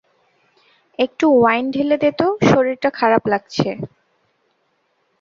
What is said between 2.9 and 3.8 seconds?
খারাপ লাগছে।